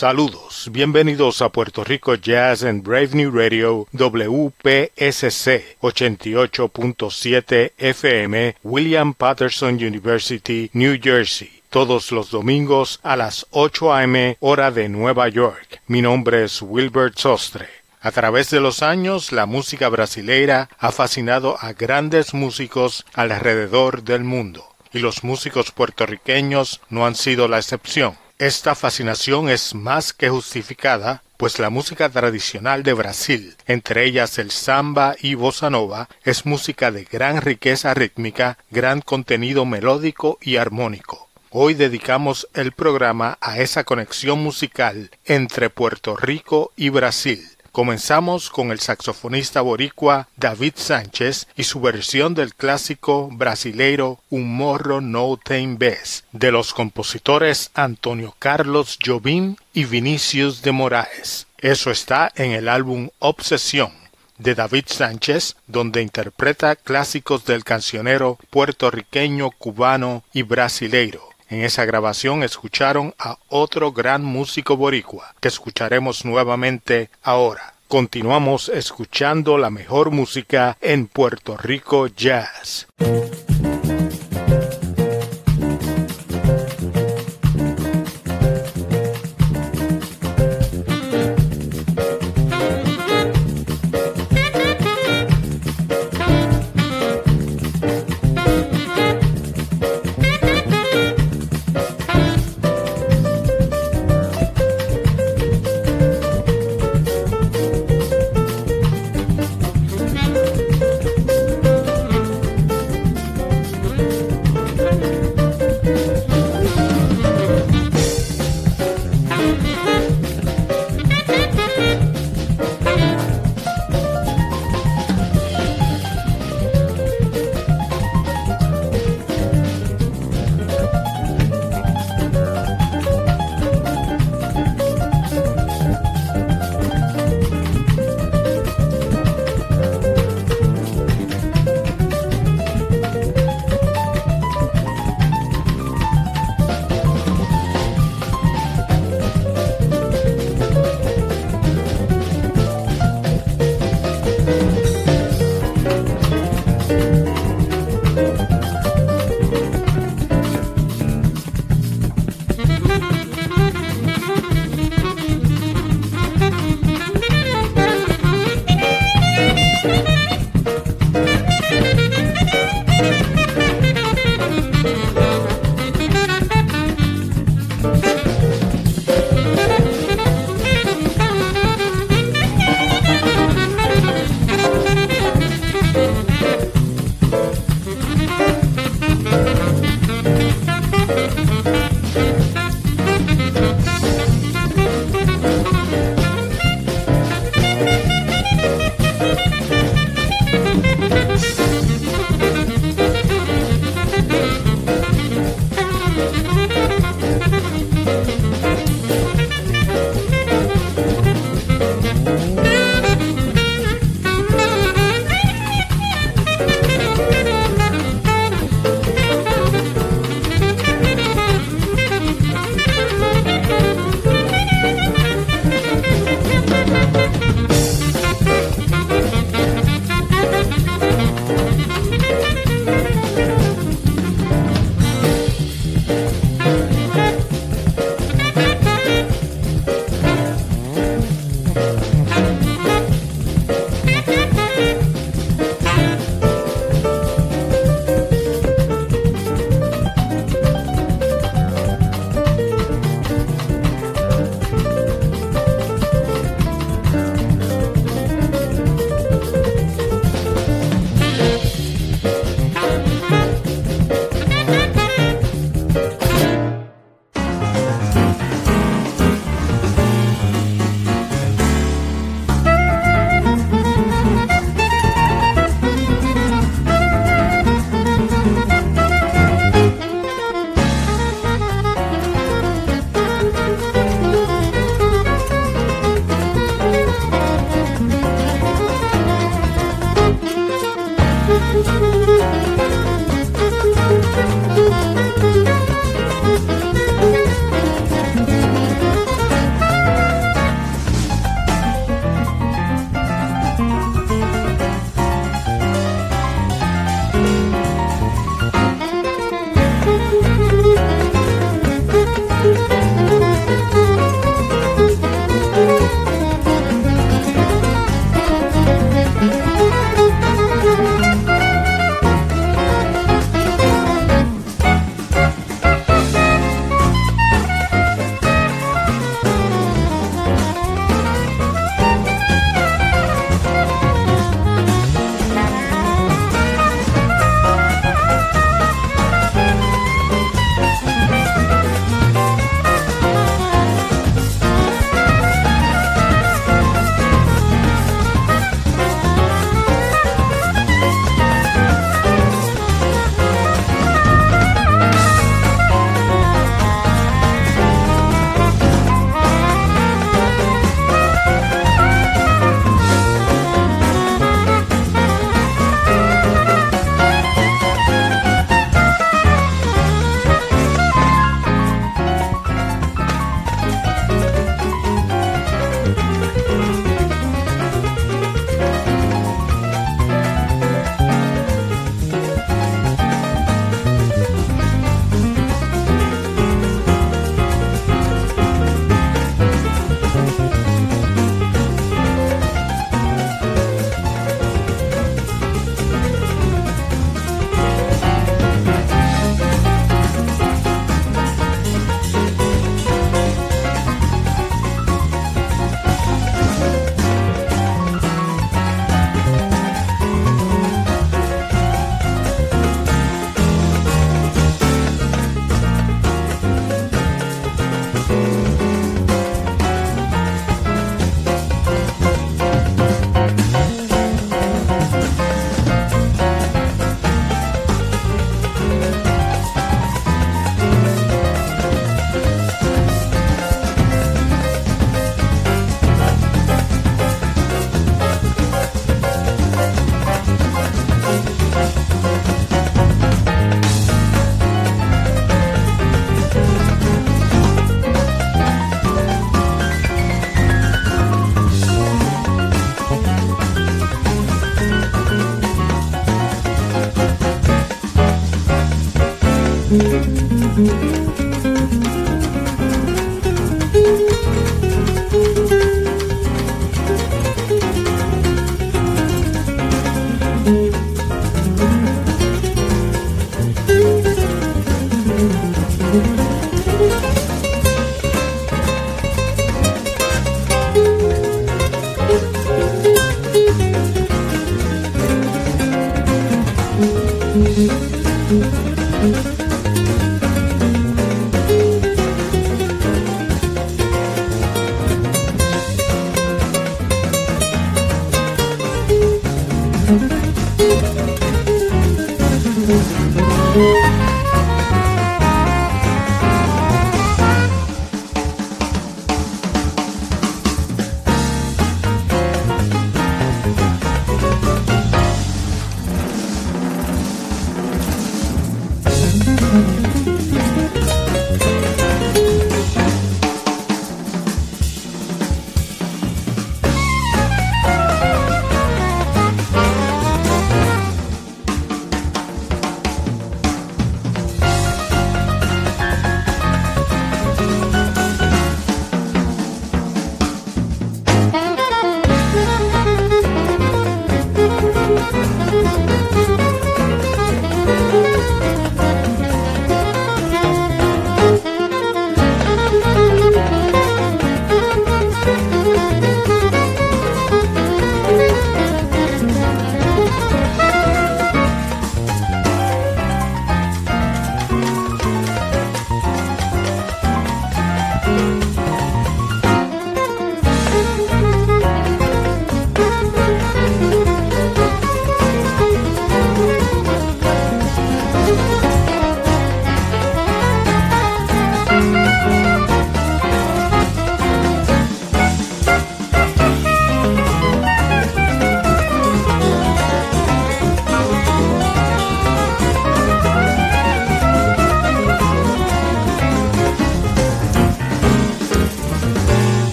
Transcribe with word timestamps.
Saludos, 0.00 0.70
bienvenidos 0.72 1.42
a 1.42 1.50
Puerto 1.50 1.84
Rico 1.84 2.14
Jazz 2.14 2.62
en 2.62 2.82
Brave 2.82 3.10
New 3.12 3.30
Radio 3.32 3.86
WPSC 3.92 5.76
88.7 5.82 7.72
FM 7.76 8.56
William 8.62 9.12
Patterson 9.12 9.74
University, 9.74 10.70
New 10.72 10.98
Jersey. 11.02 11.50
Todos 11.68 12.12
los 12.12 12.30
domingos 12.30 12.98
a 13.02 13.14
las 13.14 13.46
8 13.50 13.92
a.m. 13.92 14.38
hora 14.40 14.70
de 14.70 14.88
Nueva 14.88 15.28
York. 15.28 15.82
Mi 15.86 16.00
nombre 16.00 16.44
es 16.44 16.62
Wilbert 16.62 17.18
Sostre. 17.18 17.68
A 18.00 18.10
través 18.10 18.48
de 18.48 18.60
los 18.60 18.82
años, 18.82 19.32
la 19.32 19.44
música 19.44 19.90
brasileira 19.90 20.70
ha 20.78 20.92
fascinado 20.92 21.58
a 21.60 21.74
grandes 21.74 22.32
músicos 22.32 23.04
alrededor 23.12 24.02
del 24.02 24.24
mundo, 24.24 24.64
y 24.94 25.00
los 25.00 25.24
músicos 25.24 25.72
puertorriqueños 25.72 26.80
no 26.88 27.04
han 27.04 27.16
sido 27.16 27.48
la 27.48 27.58
excepción. 27.58 28.16
Esta 28.40 28.74
fascinación 28.74 29.50
es 29.50 29.74
más 29.74 30.14
que 30.14 30.30
justificada, 30.30 31.22
pues 31.36 31.58
la 31.58 31.68
música 31.68 32.08
tradicional 32.08 32.82
de 32.82 32.94
Brasil, 32.94 33.54
entre 33.66 34.06
ellas 34.06 34.38
el 34.38 34.50
samba 34.50 35.14
y 35.20 35.34
bossa 35.34 35.68
nova, 35.68 36.08
es 36.24 36.46
música 36.46 36.90
de 36.90 37.04
gran 37.04 37.42
riqueza 37.42 37.92
rítmica, 37.92 38.56
gran 38.70 39.02
contenido 39.02 39.66
melódico 39.66 40.38
y 40.40 40.56
armónico. 40.56 41.28
Hoy 41.50 41.74
dedicamos 41.74 42.48
el 42.54 42.72
programa 42.72 43.36
a 43.42 43.58
esa 43.58 43.84
conexión 43.84 44.42
musical 44.42 45.10
entre 45.26 45.68
Puerto 45.68 46.16
Rico 46.16 46.72
y 46.76 46.88
Brasil, 46.88 47.46
Comenzamos 47.72 48.50
con 48.50 48.72
el 48.72 48.80
saxofonista 48.80 49.60
boricua 49.60 50.28
David 50.36 50.72
Sánchez 50.74 51.46
y 51.54 51.62
su 51.64 51.80
versión 51.80 52.34
del 52.34 52.52
clásico 52.54 53.28
brasileiro 53.30 54.18
Un 54.28 54.56
morro 54.56 55.00
no 55.00 55.36
tem 55.36 55.78
vez, 55.78 56.24
de 56.32 56.50
los 56.50 56.74
compositores 56.74 57.70
Antonio 57.74 58.34
Carlos 58.40 58.98
Jobim 59.04 59.54
y 59.72 59.84
Vinicius 59.84 60.62
de 60.62 60.72
Moraes. 60.72 61.46
Eso 61.58 61.92
está 61.92 62.32
en 62.34 62.50
el 62.50 62.68
álbum 62.68 63.10
Obsesión 63.20 63.92
de 64.38 64.54
David 64.54 64.86
Sánchez, 64.86 65.56
donde 65.66 66.02
interpreta 66.02 66.74
clásicos 66.74 67.44
del 67.44 67.62
cancionero 67.62 68.38
puertorriqueño, 68.50 69.50
cubano 69.52 70.24
y 70.32 70.42
brasileiro. 70.42 71.29
En 71.50 71.62
esa 71.64 71.84
grabación 71.84 72.44
escucharon 72.44 73.12
a 73.18 73.36
otro 73.48 73.90
gran 73.90 74.22
músico 74.22 74.76
boricua, 74.76 75.34
que 75.40 75.48
escucharemos 75.48 76.24
nuevamente 76.24 77.10
ahora. 77.24 77.74
Continuamos 77.88 78.68
escuchando 78.68 79.58
la 79.58 79.68
mejor 79.68 80.12
música 80.12 80.78
en 80.80 81.08
Puerto 81.08 81.56
Rico 81.56 82.06
Jazz. 82.06 82.86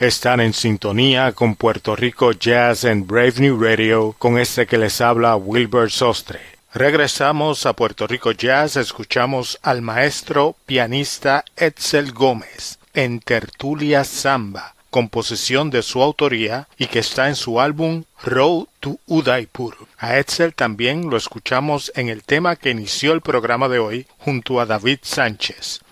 Están 0.00 0.40
en 0.40 0.54
sintonía 0.54 1.32
con 1.32 1.56
Puerto 1.56 1.94
Rico 1.94 2.32
Jazz 2.32 2.86
and 2.86 3.06
Brave 3.06 3.34
New 3.36 3.62
Radio 3.62 4.14
con 4.18 4.38
este 4.38 4.66
que 4.66 4.78
les 4.78 5.02
habla 5.02 5.36
Wilbur 5.36 5.90
Sostre. 5.90 6.40
Regresamos 6.72 7.66
a 7.66 7.74
Puerto 7.74 8.06
Rico 8.06 8.32
Jazz, 8.32 8.76
escuchamos 8.76 9.58
al 9.60 9.82
maestro 9.82 10.56
pianista 10.64 11.44
Edsel 11.54 12.12
Gómez 12.12 12.78
en 12.94 13.20
Tertulia 13.20 14.04
Samba, 14.04 14.74
composición 14.88 15.68
de 15.68 15.82
su 15.82 16.00
autoría 16.00 16.66
y 16.78 16.86
que 16.86 17.00
está 17.00 17.28
en 17.28 17.36
su 17.36 17.60
álbum 17.60 18.04
Road 18.22 18.68
to 18.80 18.98
Udaipur. 19.06 19.76
A 19.98 20.16
Edsel 20.16 20.54
también 20.54 21.10
lo 21.10 21.18
escuchamos 21.18 21.92
en 21.94 22.08
el 22.08 22.22
tema 22.22 22.56
que 22.56 22.70
inició 22.70 23.12
el 23.12 23.20
programa 23.20 23.68
de 23.68 23.80
hoy 23.80 24.06
junto 24.16 24.60
a 24.60 24.64
David 24.64 25.00
Sánchez. 25.02 25.82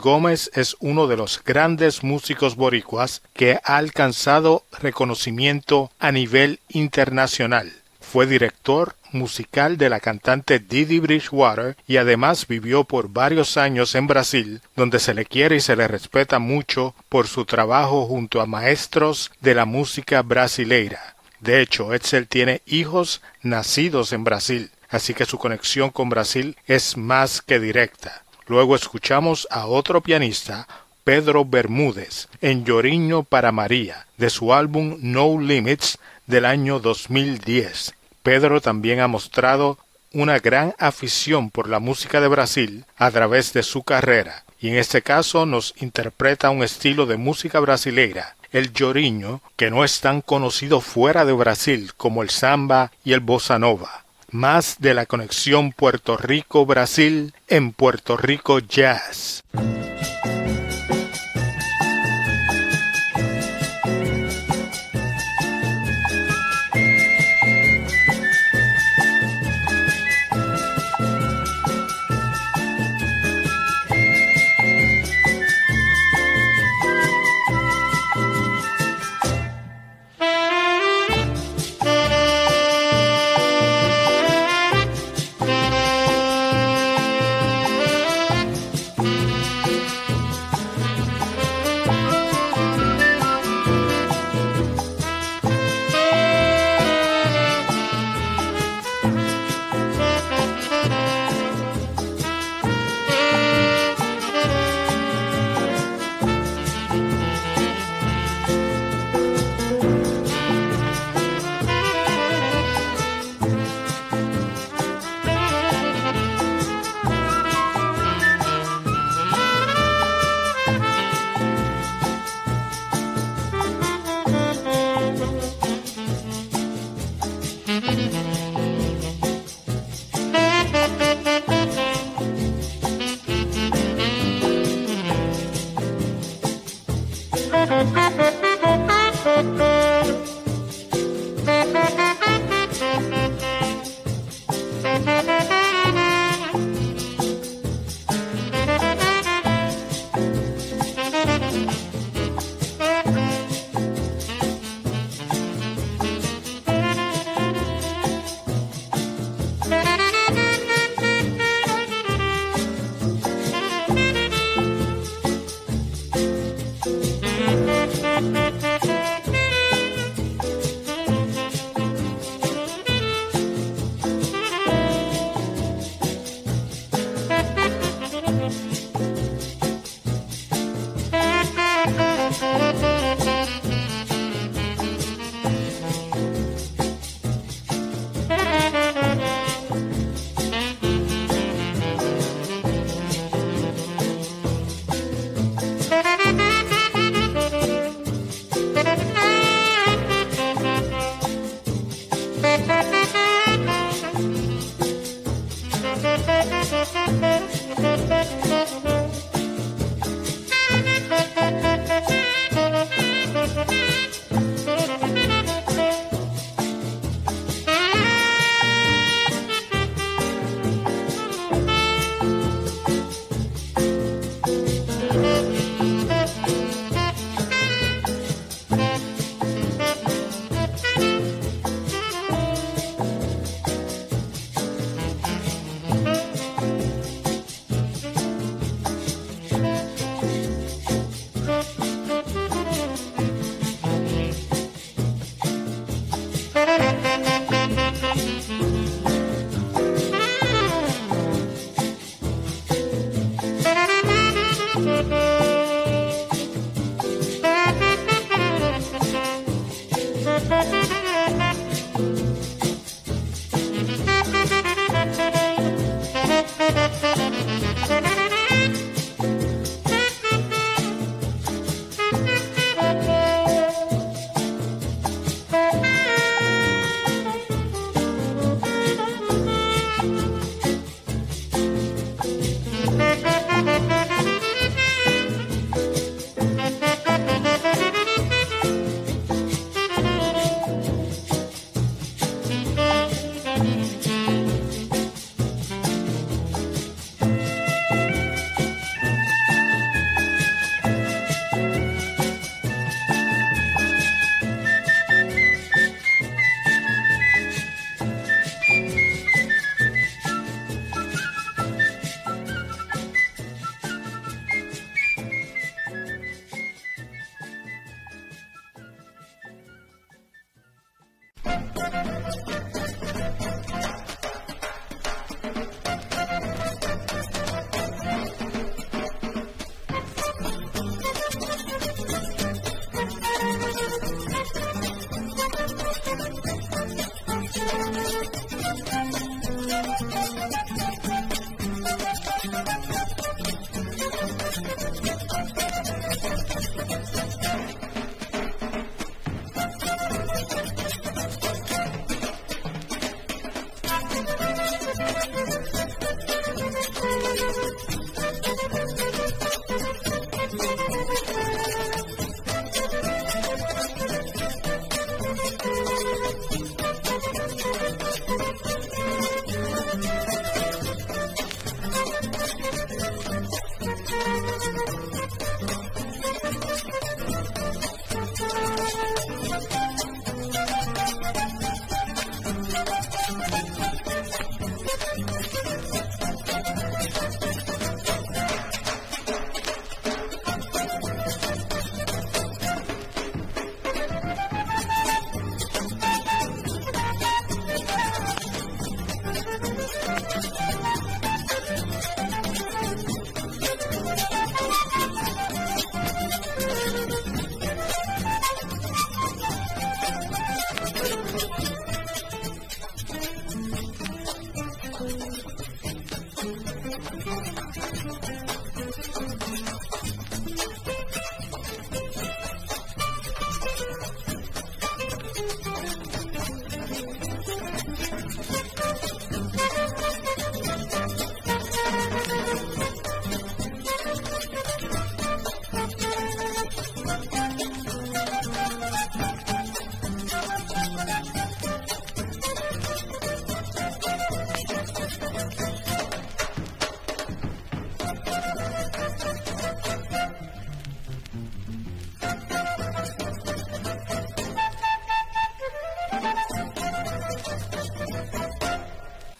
Gómez 0.00 0.50
es 0.54 0.76
uno 0.78 1.08
de 1.08 1.16
los 1.16 1.42
grandes 1.44 2.04
músicos 2.04 2.54
boricuas 2.54 3.22
que 3.32 3.58
ha 3.64 3.76
alcanzado 3.76 4.64
reconocimiento 4.80 5.90
a 5.98 6.12
nivel 6.12 6.60
internacional. 6.68 7.72
Fue 8.00 8.26
director 8.26 8.94
musical 9.12 9.76
de 9.76 9.90
la 9.90 10.00
cantante 10.00 10.60
Didi 10.60 11.00
Bridgewater 11.00 11.76
y 11.86 11.96
además 11.96 12.46
vivió 12.46 12.84
por 12.84 13.10
varios 13.10 13.56
años 13.56 13.94
en 13.94 14.06
Brasil, 14.06 14.60
donde 14.76 15.00
se 15.00 15.12
le 15.12 15.24
quiere 15.24 15.56
y 15.56 15.60
se 15.60 15.76
le 15.76 15.88
respeta 15.88 16.38
mucho 16.38 16.94
por 17.08 17.26
su 17.26 17.44
trabajo 17.44 18.06
junto 18.06 18.40
a 18.40 18.46
maestros 18.46 19.32
de 19.40 19.54
la 19.54 19.64
música 19.64 20.22
brasileira. 20.22 21.16
De 21.40 21.60
hecho, 21.60 21.92
Edsel 21.94 22.28
tiene 22.28 22.62
hijos 22.66 23.22
nacidos 23.42 24.12
en 24.12 24.24
Brasil, 24.24 24.70
así 24.88 25.14
que 25.14 25.24
su 25.24 25.38
conexión 25.38 25.90
con 25.90 26.08
Brasil 26.08 26.56
es 26.66 26.96
más 26.96 27.42
que 27.42 27.60
directa. 27.60 28.24
Luego 28.48 28.74
escuchamos 28.74 29.46
a 29.50 29.66
otro 29.66 30.00
pianista, 30.00 30.66
Pedro 31.04 31.44
Bermúdez, 31.44 32.28
en 32.40 32.64
Lloriño 32.64 33.22
para 33.22 33.52
María, 33.52 34.06
de 34.16 34.30
su 34.30 34.54
álbum 34.54 34.96
No 35.02 35.38
Limits 35.38 35.98
del 36.26 36.46
año 36.46 36.80
2010. 36.80 37.94
Pedro 38.22 38.62
también 38.62 39.00
ha 39.00 39.06
mostrado 39.06 39.76
una 40.14 40.38
gran 40.38 40.74
afición 40.78 41.50
por 41.50 41.68
la 41.68 41.78
música 41.78 42.22
de 42.22 42.28
Brasil 42.28 42.86
a 42.96 43.10
través 43.10 43.52
de 43.52 43.62
su 43.62 43.82
carrera, 43.82 44.44
y 44.58 44.68
en 44.68 44.76
este 44.76 45.02
caso 45.02 45.44
nos 45.44 45.74
interpreta 45.82 46.48
un 46.48 46.62
estilo 46.62 47.04
de 47.04 47.18
música 47.18 47.60
brasileira, 47.60 48.36
el 48.50 48.72
lloriño, 48.72 49.42
que 49.56 49.70
no 49.70 49.84
es 49.84 50.00
tan 50.00 50.22
conocido 50.22 50.80
fuera 50.80 51.26
de 51.26 51.34
Brasil 51.34 51.92
como 51.98 52.22
el 52.22 52.30
samba 52.30 52.92
y 53.04 53.12
el 53.12 53.20
bossa 53.20 53.58
nova 53.58 54.07
más 54.30 54.76
de 54.78 54.94
la 54.94 55.06
conexión 55.06 55.72
Puerto 55.72 56.16
Rico-Brasil 56.16 57.34
en 57.48 57.72
Puerto 57.72 58.16
Rico 58.16 58.58
Jazz. 58.58 59.42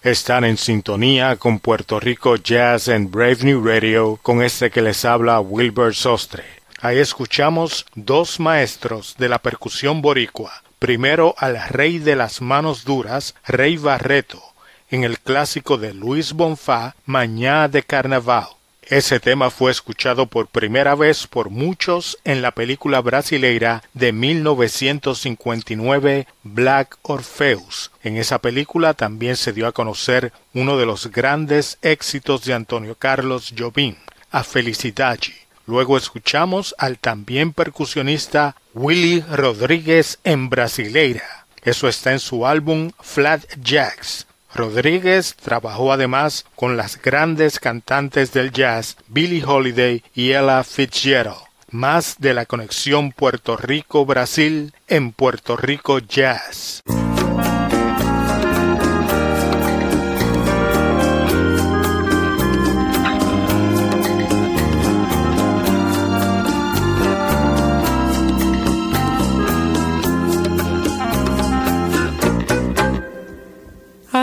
Están 0.08 0.46
en 0.46 0.56
sintonía 0.56 1.36
con 1.36 1.58
Puerto 1.58 2.00
Rico 2.00 2.36
Jazz 2.36 2.88
and 2.88 3.10
Brave 3.10 3.40
New 3.42 3.62
Radio 3.62 4.18
con 4.22 4.40
este 4.40 4.70
que 4.70 4.80
les 4.80 5.04
habla 5.04 5.38
Wilbur 5.38 5.94
Sostre. 5.94 6.44
Ahí 6.80 6.96
escuchamos 6.96 7.84
dos 7.94 8.40
maestros 8.40 9.16
de 9.18 9.28
la 9.28 9.38
percusión 9.38 10.00
boricua. 10.00 10.62
Primero 10.78 11.34
al 11.36 11.62
rey 11.68 11.98
de 11.98 12.16
las 12.16 12.40
manos 12.40 12.86
duras, 12.86 13.34
Rey 13.46 13.76
Barreto, 13.76 14.42
en 14.88 15.04
el 15.04 15.20
clásico 15.20 15.76
de 15.76 15.92
Luis 15.92 16.32
Bonfá, 16.32 16.96
Mañá 17.04 17.68
de 17.68 17.82
Carnaval. 17.82 18.46
Ese 18.90 19.20
tema 19.20 19.50
fue 19.50 19.70
escuchado 19.70 20.28
por 20.28 20.46
primera 20.46 20.94
vez 20.94 21.26
por 21.26 21.50
muchos 21.50 22.16
en 22.24 22.40
la 22.40 22.52
película 22.52 23.02
brasileira 23.02 23.82
de 23.92 24.12
1959 24.12 26.26
Black 26.42 26.96
Orpheus. 27.02 27.90
En 28.02 28.16
esa 28.16 28.38
película 28.38 28.94
también 28.94 29.36
se 29.36 29.52
dio 29.52 29.66
a 29.66 29.72
conocer 29.72 30.32
uno 30.54 30.78
de 30.78 30.86
los 30.86 31.08
grandes 31.08 31.76
éxitos 31.82 32.46
de 32.46 32.54
Antonio 32.54 32.94
Carlos 32.94 33.52
Jobim, 33.56 33.96
A 34.30 34.42
Felicidade. 34.42 35.34
Luego 35.66 35.98
escuchamos 35.98 36.74
al 36.78 36.98
también 36.98 37.52
percusionista 37.52 38.56
Willy 38.72 39.20
Rodríguez 39.20 40.18
en 40.24 40.48
Brasileira. 40.48 41.44
Eso 41.62 41.88
está 41.88 42.12
en 42.12 42.20
su 42.20 42.46
álbum 42.46 42.92
Flat 43.02 43.42
Jacks. 43.62 44.27
Rodríguez 44.54 45.34
trabajó 45.36 45.92
además 45.92 46.44
con 46.56 46.76
las 46.76 47.00
grandes 47.00 47.60
cantantes 47.60 48.32
del 48.32 48.52
jazz 48.52 48.96
Billie 49.08 49.44
Holiday 49.44 50.02
y 50.14 50.30
Ella 50.30 50.64
Fitzgerald. 50.64 51.38
Más 51.70 52.16
de 52.18 52.32
la 52.32 52.46
conexión 52.46 53.12
Puerto 53.12 53.56
Rico-Brasil 53.56 54.72
en 54.86 55.12
Puerto 55.12 55.56
Rico 55.56 55.98
Jazz. 55.98 56.82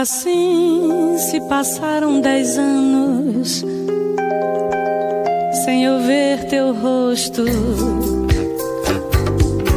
Assim 0.06 1.18
se 1.18 1.42
passaram 1.50 2.22
dez 2.22 2.60
anos 2.60 3.66
sem 5.64 5.84
eu 5.84 6.00
ver 6.00 6.46
teu 6.46 6.76
rosto, 6.76 7.44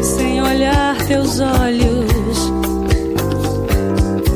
sem 0.03 0.43
olhar 0.43 0.99
teus 1.07 1.41
olhos, 1.41 2.53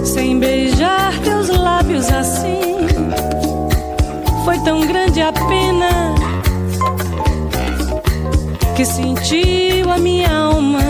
sem 0.03 0.39
beijar 0.39 1.13
teus 1.19 1.51
lábios 1.51 2.11
assim. 2.11 2.87
Foi 4.47 4.59
tão 4.61 4.87
grande 4.87 5.21
a 5.21 5.31
pena 5.31 6.15
que 8.75 8.87
sentiu 8.87 9.93
a 9.93 9.99
minha 9.99 10.35
alma 10.35 10.81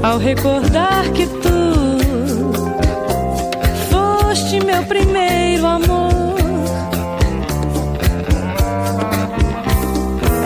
ao 0.00 0.16
recordar 0.16 1.10
que 1.10 1.26
tu 1.26 1.67
meu 4.56 4.82
primeiro 4.84 5.66
amor. 5.66 6.34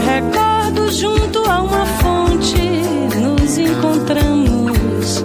Recordo 0.04 0.90
junto 0.90 1.38
a 1.48 1.62
uma 1.62 1.86
fonte 1.86 2.56
nos 3.20 3.56
encontramos. 3.58 5.24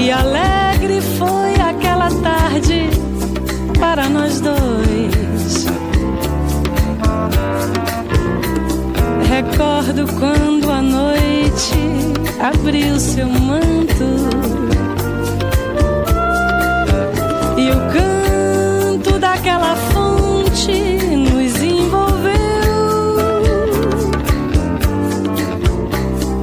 E 0.00 0.10
alegre 0.10 1.00
foi 1.16 1.54
aquela 1.54 2.08
tarde 2.10 2.90
para 3.78 4.08
nós 4.08 4.40
dois. 4.40 5.66
Recordo 9.28 10.12
quando 10.18 10.70
a 10.72 10.82
noite 10.82 11.76
abriu 12.40 12.98
seu 12.98 13.28
manto 13.28 14.31
Aquela 19.34 19.74
fonte 19.76 20.72
nos 21.16 21.62
envolveu. 21.62 22.32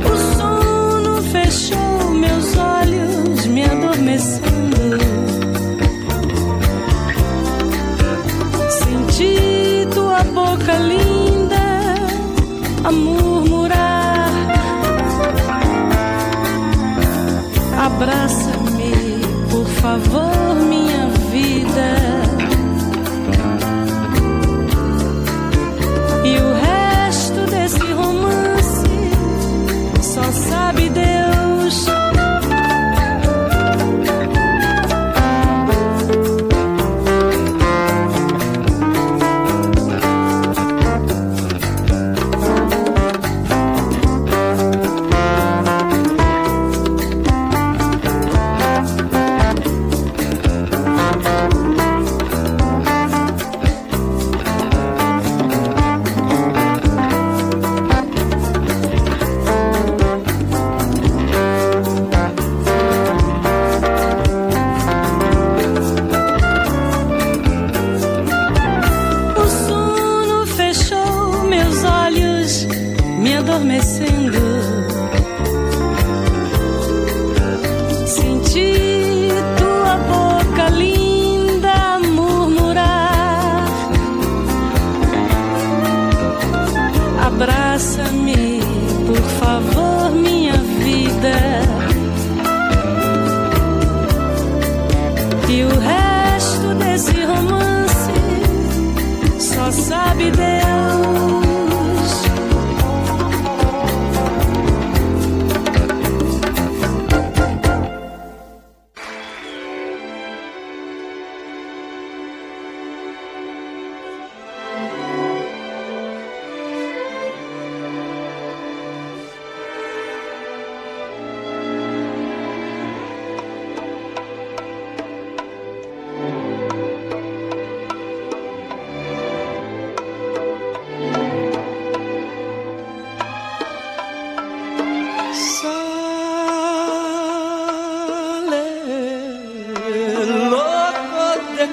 O 0.06 0.36
sono 0.36 1.22
fechou 1.32 2.12
meus 2.12 2.58
olhos, 2.58 3.46
me 3.46 3.64
adormecendo. 3.64 4.98
Senti 8.70 9.88
tua 9.94 10.24
boca 10.24 10.74
linda, 10.74 11.58
amor. 12.84 13.30
abraça-me, 17.80 18.92
por 19.50 19.66
favor. 19.66 20.49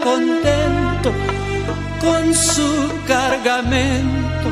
contento 0.06 1.10
con 2.00 2.22
su 2.32 2.70
cargamento 3.06 4.48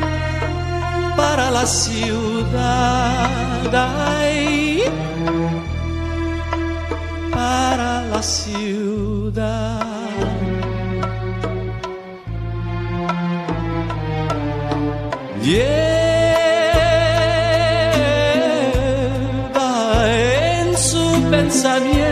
para 1.17 1.51
la 1.51 1.65
ciudad. 1.65 3.29
Ay, 3.73 4.83
para 7.31 8.03
la 8.13 8.23
ciudad. 8.23 9.81
Lleva 15.43 16.51
en 20.59 20.77
su 20.77 21.05
pensamiento 21.31 22.04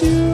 you. 0.00 0.31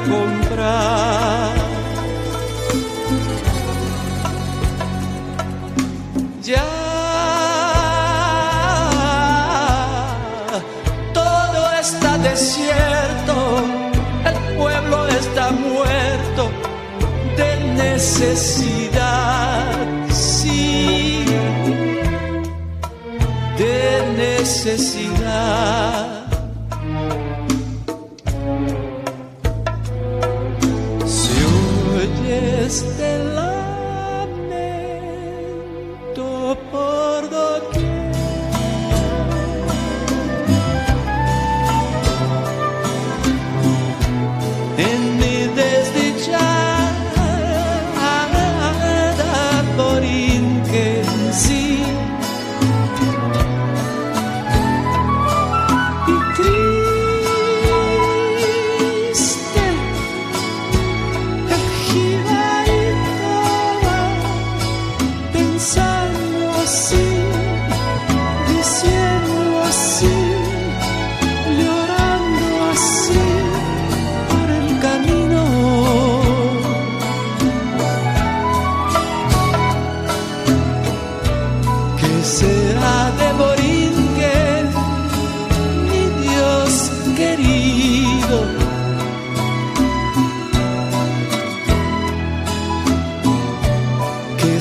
Comprar. 0.00 1.52
Ya 6.42 6.64
todo 11.12 11.72
está 11.80 12.18
desierto, 12.18 13.34
el 14.24 14.56
pueblo 14.56 15.06
está 15.08 15.50
muerto 15.50 16.50
de 17.36 17.50
necesidad, 17.74 19.06
sí, 20.10 21.24
de 23.58 23.84
necesidad. 24.16 25.91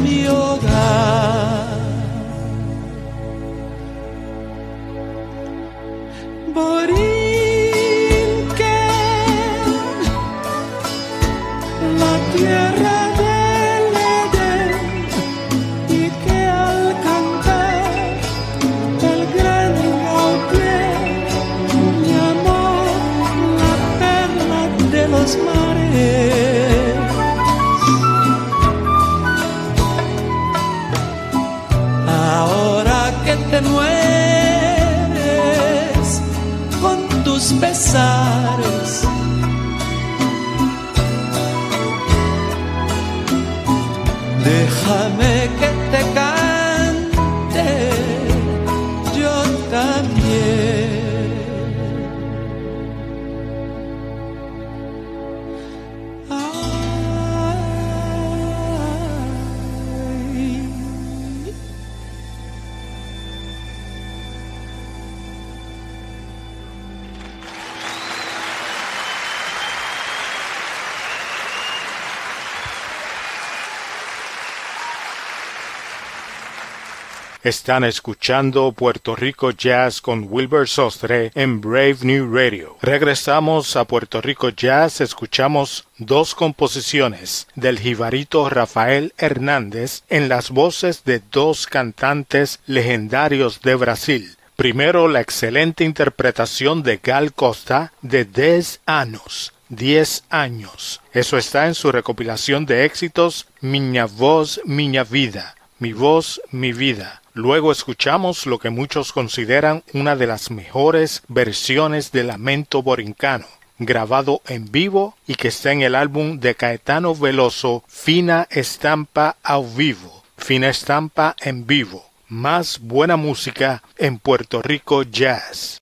Están 77.50 77.84
escuchando 77.84 78.72
Puerto 78.74 79.16
Rico 79.16 79.50
Jazz 79.50 80.02
con 80.02 80.28
Wilbur 80.30 80.68
Sostre 80.68 81.32
en 81.34 81.60
Brave 81.62 81.97
New 82.04 82.32
Radio. 82.32 82.78
Regresamos 82.80 83.76
a 83.76 83.86
Puerto 83.86 84.22
Rico 84.22 84.50
Jazz, 84.50 85.02
escuchamos 85.02 85.88
dos 85.97 86.36
composiciones 86.36 87.47
del 87.56 87.80
jibarito 87.80 88.47
Rafael 88.52 89.16
Hernández 89.18 90.04
en 90.10 90.30
las 90.30 90.52
voces 90.52 91.06
de 91.06 91.24
dos 91.32 91.66
cantantes 91.66 92.60
legendarios 92.68 93.62
de 93.62 93.74
Brasil. 93.74 94.36
Primero 94.56 95.08
la 95.08 95.22
excelente 95.22 95.84
interpretación 95.84 96.84
de 96.84 97.00
Gal 97.02 97.34
Costa 97.34 97.93
de 98.04 98.26
Des 98.26 98.80
Anos, 98.86 99.54
Diez 99.70 100.24
años. 100.30 101.02
Eso 101.14 101.36
está 101.39 101.66
en 101.66 101.74
su 101.74 101.91
recopilación 101.91 102.68
de 102.68 102.86
éxitos 102.86 103.47
Miña 103.60 104.06
Voz, 104.06 104.62
Miña 104.66 105.04
Vida, 105.04 105.56
Mi 105.80 105.93
Voz, 105.93 106.39
Mi 106.52 106.74
Vida. 106.74 107.20
Luego 107.34 107.72
escuchamos 107.72 108.46
lo 108.46 108.60
que 108.60 108.70
muchos 108.70 109.14
consideran 109.14 109.84
una 109.94 110.16
de 110.16 110.28
las 110.28 110.52
mejores 110.52 111.22
versiones 111.28 112.12
de 112.12 112.24
Lamento 112.24 112.82
Borincano, 112.82 113.46
grabado 113.78 114.42
en 114.48 114.72
vivo 114.72 115.16
y 115.28 115.36
que 115.36 115.50
está 115.50 115.72
en 115.72 115.82
el 115.82 115.96
álbum 115.96 116.40
de 116.40 116.56
Caetano 116.56 117.16
Veloso 117.16 117.84
Fina 117.88 118.48
Estampa 118.50 119.38
au 119.44 119.68
Vivo, 119.68 120.24
Fina 120.38 120.70
Estampa 120.70 121.36
en 121.40 121.68
Vivo. 121.68 122.06
Más 122.28 122.80
buena 122.80 123.16
música 123.16 123.82
en 123.98 124.20
Puerto 124.20 124.62
Rico 124.62 125.04
Jazz. 125.04 125.80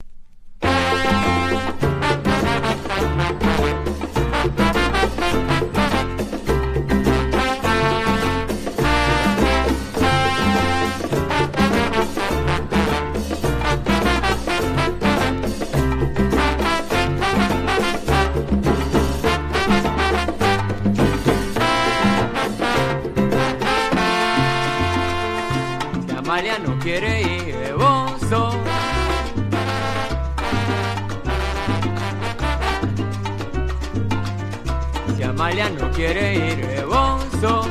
Si 35.68 35.74
no 35.74 35.92
quiere 35.92 36.36
ir, 36.36 36.86
bozo. 36.86 37.62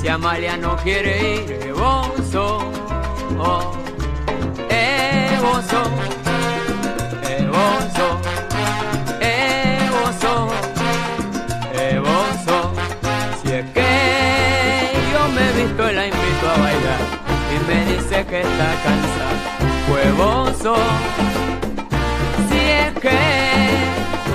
Si 0.00 0.08
Amalia 0.08 0.56
no 0.56 0.76
quiere 0.76 1.34
ir, 1.34 1.72
bozo. 1.74 2.72
Oh, 3.38 3.72
eh, 4.70 5.38
bozo. 5.42 5.82
Eh, 7.24 7.46
bozo. 7.46 8.34
la 15.92 16.06
invito 16.06 16.48
a 16.48 16.58
bailar 16.58 17.00
y 17.54 17.56
me 17.68 17.84
dice 17.92 18.24
que 18.26 18.40
está 18.40 18.74
cansada, 18.84 19.36
huevoso. 19.90 20.74
Si 20.76 21.33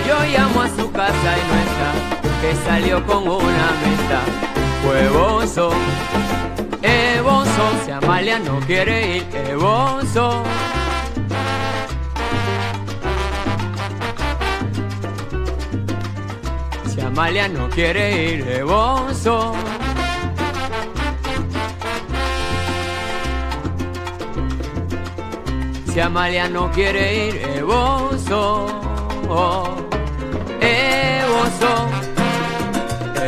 yo 0.09 0.17
llamo 0.23 0.61
a 0.61 0.69
su 0.69 0.91
casa 0.91 1.29
y 1.37 1.43
no 1.49 1.55
está, 1.67 1.89
que 2.41 2.55
salió 2.65 3.05
con 3.05 3.27
una 3.27 3.63
amistad, 3.73 4.27
huevoso. 4.87 5.69
bozo, 7.23 7.65
si 7.85 7.91
Amalia 7.91 8.39
no 8.39 8.59
quiere 8.61 9.17
ir, 9.17 9.55
bozo. 9.57 10.43
Si 16.91 17.01
Amalia 17.01 17.47
no 17.47 17.69
quiere 17.69 18.05
ir, 18.33 18.63
bozo. 18.63 19.53
Si 25.93 25.99
Amalia 25.99 26.49
no 26.49 26.71
quiere 26.71 27.27
ir, 27.27 27.63
eboso, 30.61 31.89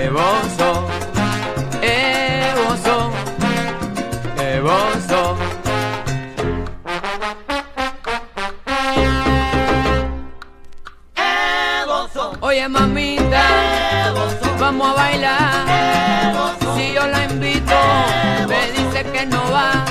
eboso, 0.03 0.69
eboso, 1.81 3.11
eboso, 4.37 5.35
eboso. 11.81 12.27
Oye 12.41 12.67
mamita, 12.67 13.43
vamos 14.59 14.89
a 14.89 14.93
bailar. 14.93 15.65
Si 16.75 16.93
yo 16.93 17.07
la 17.07 17.23
invito, 17.25 17.75
me 18.47 18.71
dice 18.71 19.03
que 19.11 19.25
no 19.25 19.41
va. 19.51 19.85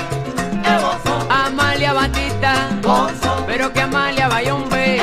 Amalia 1.29 1.93
Batista, 1.93 2.53
pero 3.47 3.73
que 3.73 3.81
Amalia 3.81 4.27
vaya 4.27 4.53
un 4.53 4.69
be, 4.69 5.01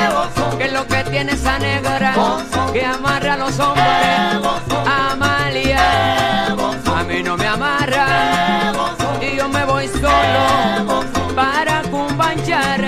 que 0.57 0.67
lo 0.71 0.87
que 0.87 1.03
tiene 1.05 1.33
esa 1.33 1.59
negra, 1.59 1.98
que 2.73 2.85
amarra 2.85 3.33
a 3.33 3.37
los 3.37 3.59
hombres. 3.59 3.85
Amalia, 5.11 6.47
a 6.95 7.03
mí 7.03 7.23
no 7.23 7.37
me 7.37 7.47
amarra, 7.47 8.73
y 9.21 9.35
yo 9.37 9.47
me 9.49 9.65
voy 9.65 9.87
solo 9.87 11.03
para 11.35 11.81
cumbanchar, 11.83 12.81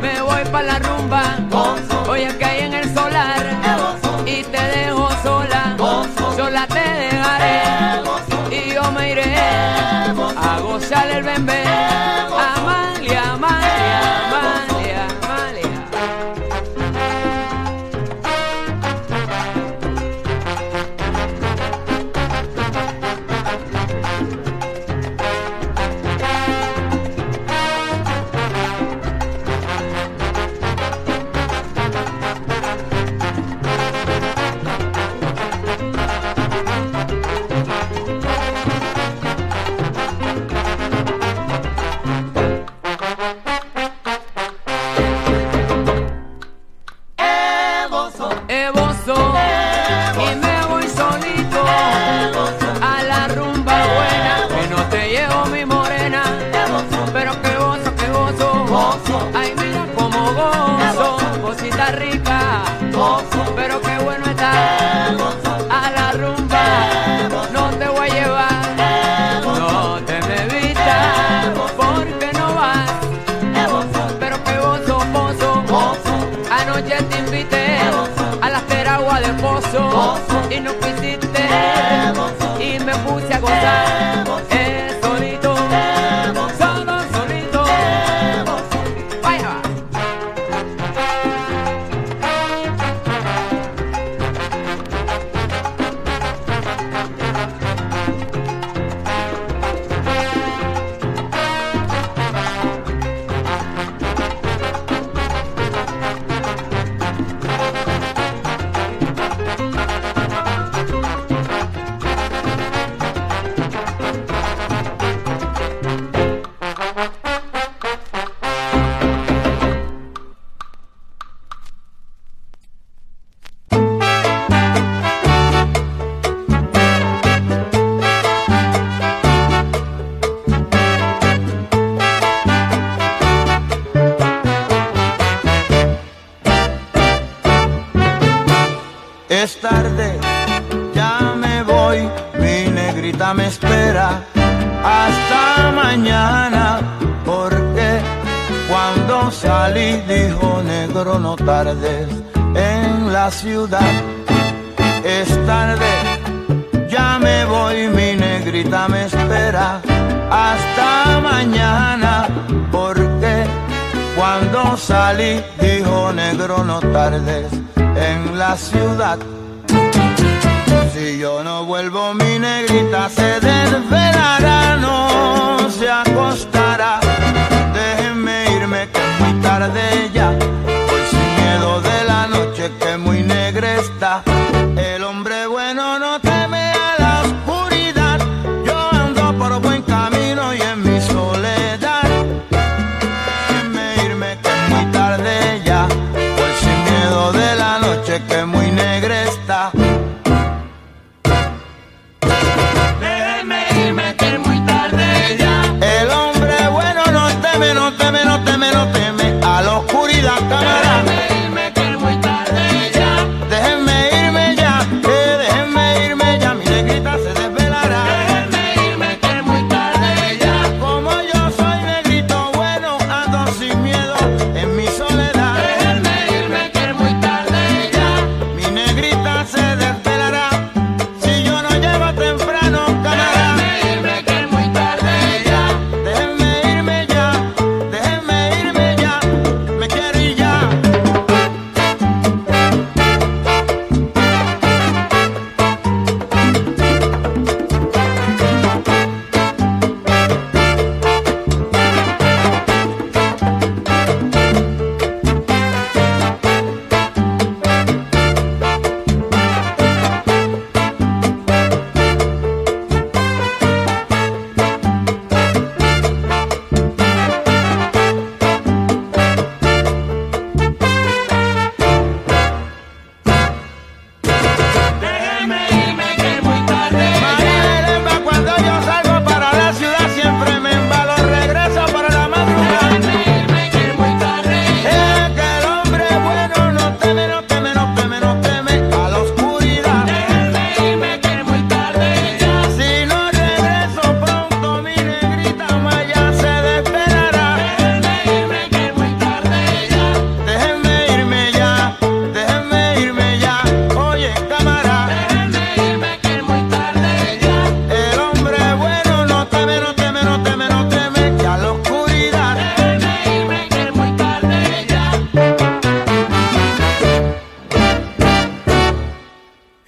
me 0.00 0.20
voy 0.20 0.44
para 0.50 0.66
la 0.66 0.78
rumba, 0.78 1.22
oye 2.08 2.36
que 2.38 2.44
hay 2.44 2.60
en 2.62 2.74
el 2.74 2.94
solar, 2.94 3.46
y 4.26 4.42
te 4.42 4.60
dejo 4.60 5.08
sola, 5.22 5.76
sola 6.36 6.66
te 6.66 6.80
dejaré, 6.80 7.62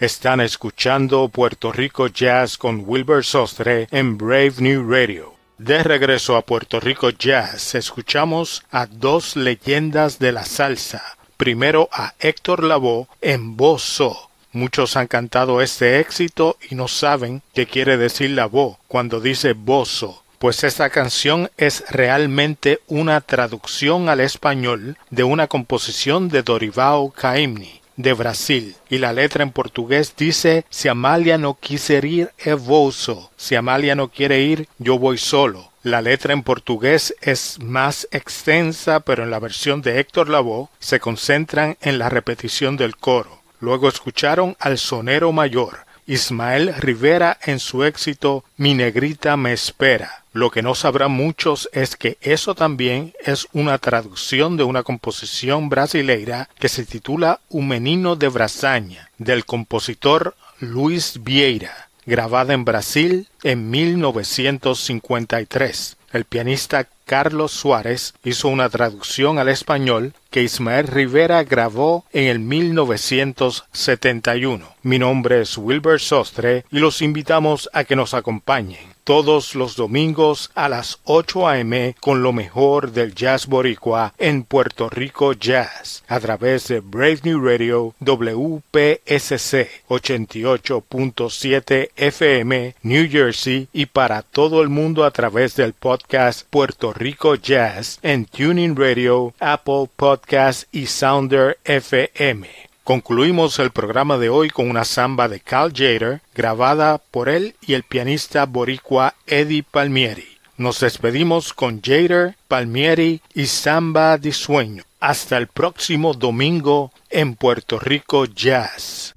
Están 0.09 0.41
escuchando 0.41 1.29
Puerto 1.29 1.71
Rico 1.71 2.07
Jazz 2.07 2.57
con 2.57 2.83
Wilbur 2.87 3.23
Sostre 3.23 3.89
en 3.91 4.17
Brave 4.17 4.55
New 4.57 4.91
Radio. 4.91 5.35
De 5.59 5.83
regreso 5.83 6.35
a 6.35 6.41
Puerto 6.41 6.81
Rico 6.81 7.11
Jazz, 7.11 7.75
escuchamos 7.75 8.63
a 8.71 8.87
dos 8.87 9.37
leyendas 9.37 10.19
de 10.19 10.33
la 10.33 10.47
salsa. 10.47 11.03
Primero 11.37 11.91
a 11.93 12.15
Héctor 12.21 12.65
Lavoe 12.65 13.07
en 13.21 13.55
Bozo. 13.59 14.31
Muchos 14.53 14.97
han 14.97 15.09
cantado 15.09 15.61
este 15.61 16.01
éxito 16.01 16.57
y 16.71 16.75
no 16.75 16.89
saben 16.89 17.43
qué 17.53 17.67
quiere 17.67 17.99
decir 17.99 18.31
Lavoe 18.31 18.79
cuando 18.89 19.21
dice 19.21 19.53
bozo 19.53 20.23
pues 20.39 20.63
esta 20.63 20.89
canción 20.89 21.51
es 21.57 21.85
realmente 21.91 22.81
una 22.87 23.21
traducción 23.21 24.09
al 24.09 24.21
español 24.21 24.97
de 25.11 25.25
una 25.25 25.49
composición 25.49 26.29
de 26.29 26.45
Dorival 26.45 27.11
Caymmi 27.13 27.78
de 27.99 28.15
Brasil 28.15 28.77
y 28.89 28.99
la 28.99 29.13
letra 29.13 29.43
en 29.43 29.51
portugués 29.51 30.15
dice 30.17 30.65
si 30.71 30.89
Amalia 30.89 31.37
no 31.37 31.59
quiser 31.61 32.07
ir 32.07 32.31
é 32.39 32.55
voso 32.55 33.31
si 33.37 33.57
Amalia 33.57 33.95
no 33.95 34.09
quiere 34.09 34.41
ir 34.41 34.69
yo 34.79 34.99
voy 34.99 35.19
solo. 35.19 35.71
La 35.83 36.01
letra 36.01 36.33
en 36.33 36.43
portugués 36.43 37.15
es 37.21 37.59
más 37.61 38.09
extensa 38.11 39.01
pero 39.01 39.25
en 39.25 39.31
la 39.31 39.41
versión 39.41 39.83
de 39.83 39.99
Héctor 39.99 40.29
Lavoe 40.29 40.69
se 40.79 41.01
concentran 41.01 41.77
en 41.81 41.99
la 41.99 42.09
repetición 42.09 42.77
del 42.77 42.97
coro. 42.97 43.43
Luego 43.61 43.89
escucharon 43.89 44.57
al 44.61 44.79
sonero 44.79 45.33
mayor 45.33 45.88
Ismael 46.09 46.75
Rivera 46.75 47.39
en 47.45 47.61
su 47.61 47.85
éxito 47.85 48.43
Mi 48.57 48.73
negrita 48.73 49.37
me 49.37 49.53
espera. 49.53 50.25
Lo 50.33 50.51
que 50.51 50.63
no 50.63 50.75
sabrán 50.75 51.13
muchos 51.13 51.69
es 51.73 51.97
que 51.97 52.17
eso 52.23 52.55
también 52.55 53.13
es 53.21 53.47
una 53.53 53.77
traducción 53.77 54.57
de 54.57 54.65
una 54.65 54.83
composición 54.85 55.69
brasileira 55.69 56.49
que 56.59 56.71
se 56.71 56.87
titula 56.87 57.41
Un 57.51 57.69
menino 57.69 58.17
de 58.17 58.29
Brasaña, 58.29 59.11
del 59.19 59.45
compositor 59.45 60.35
Luis 60.61 61.23
Vieira, 61.23 61.88
grabada 62.09 62.55
en 62.55 62.65
Brasil 62.65 63.29
en 63.43 63.69
1953. 63.71 65.97
El 66.11 66.25
pianista 66.25 66.89
Carlos 67.05 67.53
Suárez 67.53 68.15
hizo 68.25 68.49
una 68.49 68.71
traducción 68.71 69.39
al 69.39 69.49
español 69.49 70.15
que 70.31 70.43
Ismael 70.43 70.87
Rivera 70.87 71.45
grabó 71.45 72.07
en 72.13 72.25
el 72.25 72.39
1971. 72.39 74.75
Mi 74.83 74.99
nombre 74.99 75.43
es 75.43 75.59
Wilbur 75.59 76.01
Sostre 76.01 76.65
y 76.71 76.79
los 76.79 77.03
invitamos 77.03 77.69
a 77.75 77.85
que 77.85 77.95
nos 77.95 78.15
acompañen 78.15 78.97
todos 79.09 79.55
los 79.55 79.75
domingos 79.75 80.51
a 80.55 80.69
las 80.69 80.99
8 81.05 81.49
a.m. 81.49 81.97
con 81.99 82.23
lo 82.23 82.35
mejor 82.35 82.93
del 82.93 83.15
jazz 83.15 83.47
boricua 83.47 84.13
en 84.19 84.45
Puerto 84.45 84.91
Rico 84.91 85.33
Jazz 85.33 86.05
a 86.09 86.21
través 86.21 86.69
de 86.69 86.81
Brave 86.81 87.21
New 87.23 87.41
Radio 87.41 87.95
WPSC 88.01 89.67
88.7 89.89 91.89
FM 91.97 92.75
New 92.83 93.11
Jersey 93.11 93.69
y 93.73 93.87
para 93.87 94.21
todo 94.21 94.61
el 94.61 94.69
mundo 94.69 95.07
a 95.07 95.11
través 95.11 95.57
del 95.57 95.73
podcast 95.73 96.47
Puerto 96.51 96.93
Rico 96.93 97.35
Jazz 97.35 98.01
en 98.03 98.27
Tuning 98.27 98.77
Radio, 98.77 99.33
Apple 99.41 99.89
Podcast 99.97 100.65
y 100.71 100.85
Sounder 100.85 101.57
FM. 101.65 102.68
Concluimos 102.89 103.59
el 103.59 103.71
programa 103.71 104.17
de 104.17 104.31
hoy 104.31 104.49
con 104.49 104.71
una 104.71 104.83
samba 104.87 105.29
de 105.29 105.41
Cal 105.41 105.75
Jader, 105.77 106.23
grabada 106.35 106.97
por 106.97 107.29
él 107.29 107.55
y 107.61 107.75
el 107.75 107.83
pianista 107.83 108.47
boricua 108.47 109.15
Eddie 109.27 109.63
Palmieri. 109.63 110.27
Nos 110.57 110.81
despedimos 110.81 111.53
con 111.53 111.83
Jader, 111.83 112.37
Palmieri 112.49 113.21
y 113.35 113.45
Samba 113.45 114.17
de 114.17 114.33
Sueño. 114.33 114.85
Hasta 115.01 115.37
el 115.37 115.49
próximo 115.49 116.15
domingo 116.15 116.91
en 117.11 117.35
Puerto 117.35 117.79
Rico 117.79 118.25
Jazz. 118.25 119.15